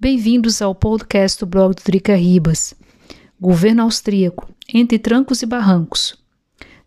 [0.00, 2.72] Bem-vindos ao podcast do blog do Drica Ribas.
[3.40, 6.16] Governo austríaco, entre trancos e barrancos.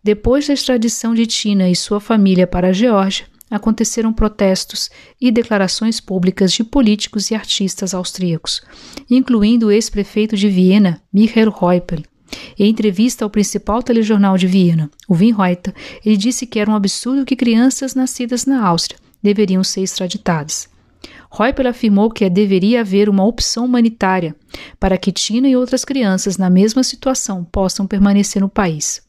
[0.02, 4.88] Depois da extradição de Tina e sua família para a Geórgia, aconteceram protestos
[5.20, 8.62] e declarações públicas de políticos e artistas austríacos,
[9.10, 12.02] incluindo o ex-prefeito de Viena, Michael Reupel.
[12.58, 16.74] Em entrevista ao principal telejornal de Viena, o Wien Reuter, ele disse que era um
[16.74, 20.71] absurdo que crianças nascidas na Áustria deveriam ser extraditadas.
[21.30, 24.36] Reupel afirmou que deveria haver uma opção humanitária
[24.78, 29.02] para que Tina e outras crianças na mesma situação possam permanecer no país.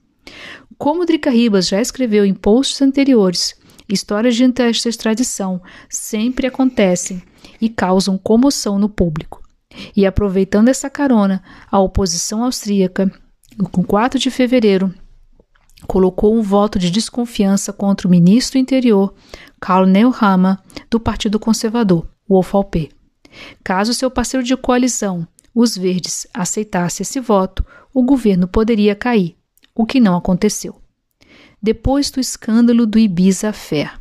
[0.77, 3.55] Como Drica Ribas já escreveu em posts anteriores,
[3.87, 4.43] Histórias de
[4.87, 7.21] extradição sempre acontecem
[7.59, 9.41] e causam comoção no público.
[9.95, 13.11] E aproveitando essa carona, a oposição austríaca,
[13.71, 14.93] com 4 de fevereiro,
[15.87, 19.13] colocou um voto de desconfiança contra o ministro do Interior,
[19.63, 20.57] Karl Nehammer,
[20.89, 22.91] do Partido Conservador, o OFAP.
[23.63, 29.37] Caso seu parceiro de coalizão, os Verdes, aceitasse esse voto, o governo poderia cair,
[29.73, 30.83] o que não aconteceu
[31.63, 33.97] depois do escândalo do Ibiza Affair.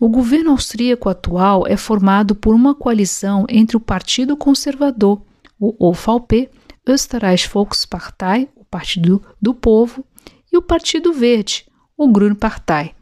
[0.00, 5.22] O governo austríaco atual é formado por uma coalizão entre o Partido Conservador,
[5.60, 6.50] o OVP,
[6.84, 10.04] Österreich Volkspartei, o Partido do Povo,
[10.52, 11.64] e o Partido Verde,
[11.96, 12.92] o Grüne Partei.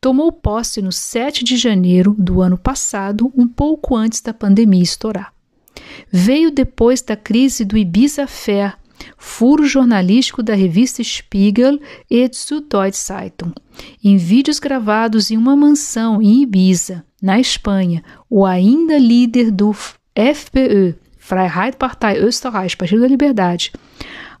[0.00, 5.32] Tomou posse no 7 de janeiro do ano passado, um pouco antes da pandemia estourar.
[6.10, 8.76] Veio depois da crise do Ibiza Affair,
[9.16, 11.78] furo jornalístico da revista Spiegel
[12.10, 13.52] e Süddeutsche Zeitung.
[14.02, 20.94] Em vídeos gravados em uma mansão em Ibiza, na Espanha, o ainda líder do FPÖ,
[21.18, 23.72] Freiheitpartei Österreich, Partido da Liberdade,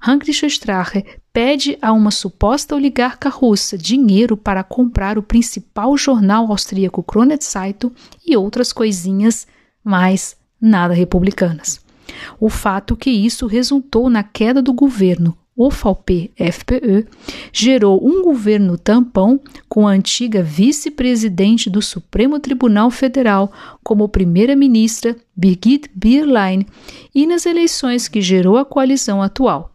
[0.06, 1.04] Heinrich Strache
[1.34, 7.92] pede a uma suposta oligarca russa dinheiro para comprar o principal jornal austríaco Krone Zeitung
[8.24, 9.44] e outras coisinhas
[9.82, 11.84] mais nada republicanas.
[12.38, 17.06] O fato que isso resultou na queda do governo OFAP-FPE
[17.52, 23.52] gerou um governo tampão com a antiga vice-presidente do Supremo Tribunal Federal
[23.82, 26.66] como primeira-ministra Birgit Bierlein
[27.14, 29.73] e nas eleições que gerou a coalizão atual.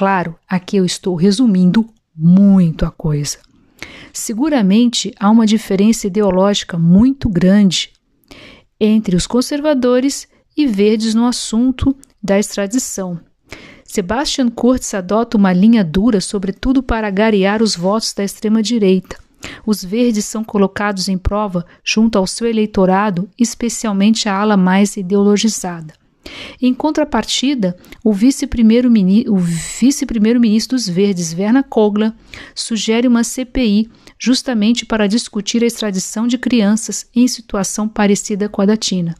[0.00, 3.36] Claro, aqui eu estou resumindo muito a coisa.
[4.14, 7.92] Seguramente há uma diferença ideológica muito grande
[8.80, 13.20] entre os conservadores e verdes no assunto da extradição.
[13.84, 19.18] Sebastian Kurz adota uma linha dura, sobretudo para garear os votos da extrema-direita.
[19.66, 25.99] Os verdes são colocados em prova junto ao seu eleitorado, especialmente a ala mais ideologizada.
[26.60, 30.06] Em contrapartida, o vice-primeiro-ministro vice
[30.68, 32.12] dos Verdes, Werner Kogler,
[32.54, 38.66] sugere uma CPI justamente para discutir a extradição de crianças em situação parecida com a
[38.66, 39.14] da Tina.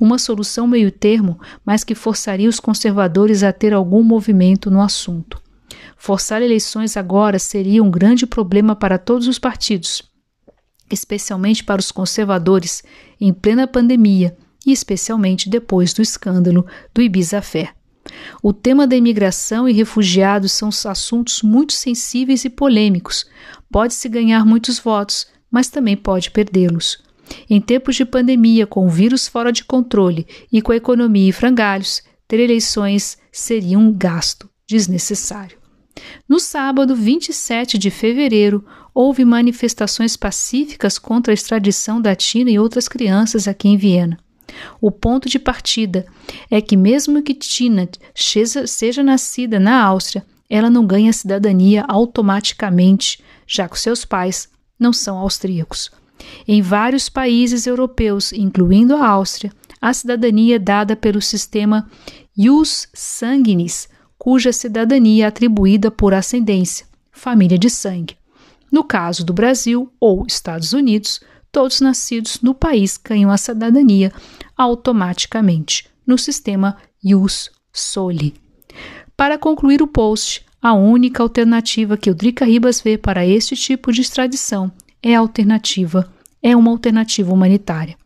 [0.00, 5.40] Uma solução meio-termo, mas que forçaria os conservadores a ter algum movimento no assunto.
[5.96, 10.02] Forçar eleições agora seria um grande problema para todos os partidos,
[10.90, 12.82] especialmente para os conservadores,
[13.20, 17.74] em plena pandemia e especialmente depois do escândalo do Ibiza Fair.
[18.42, 23.26] O tema da imigração e refugiados são assuntos muito sensíveis e polêmicos.
[23.70, 27.02] Pode-se ganhar muitos votos, mas também pode perdê-los.
[27.48, 31.32] Em tempos de pandemia, com o vírus fora de controle e com a economia em
[31.32, 35.58] frangalhos, ter eleições seria um gasto desnecessário.
[36.28, 42.88] No sábado, 27 de fevereiro, houve manifestações pacíficas contra a extradição da Tina e outras
[42.88, 44.18] crianças aqui em Viena.
[44.80, 46.06] O ponto de partida
[46.50, 53.68] é que, mesmo que Tina seja nascida na Áustria, ela não ganha cidadania automaticamente, já
[53.68, 55.90] que seus pais não são austríacos.
[56.46, 61.88] Em vários países europeus, incluindo a Áustria, a cidadania é dada pelo sistema
[62.36, 68.16] ius sanguinis, cuja cidadania é atribuída por ascendência, família de sangue.
[68.70, 71.20] No caso do Brasil ou Estados Unidos,
[71.52, 74.12] todos nascidos no país ganham a cidadania
[74.56, 78.34] automaticamente, no sistema ius soli.
[79.16, 83.92] Para concluir o post, a única alternativa que o Drica Ribas vê para este tipo
[83.92, 84.70] de extradição
[85.02, 87.96] é alternativa, é uma alternativa humanitária.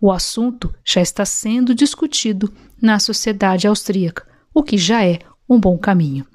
[0.00, 5.18] O assunto já está sendo discutido na sociedade austríaca, o que já é
[5.48, 6.26] um bom caminho.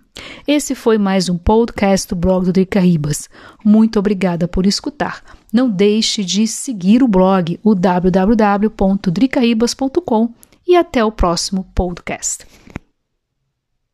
[0.47, 3.29] Esse foi mais um podcast do blog do Drica Ribas.
[3.63, 5.21] Muito obrigada por escutar.
[5.51, 10.33] Não deixe de seguir o blog, o www.dricaribas.com
[10.67, 12.47] e até o próximo podcast.